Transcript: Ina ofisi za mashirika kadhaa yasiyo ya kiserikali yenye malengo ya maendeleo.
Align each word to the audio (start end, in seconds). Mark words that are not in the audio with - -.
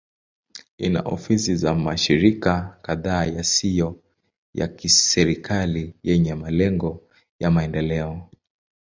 Ina 0.77 1.01
ofisi 1.01 1.55
za 1.55 1.75
mashirika 1.75 2.77
kadhaa 2.81 3.25
yasiyo 3.25 3.99
ya 4.53 4.67
kiserikali 4.67 5.93
yenye 6.03 6.35
malengo 6.35 7.03
ya 7.39 7.51
maendeleo. 7.51 8.29